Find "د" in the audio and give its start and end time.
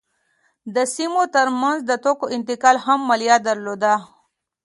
0.75-0.77, 1.85-1.91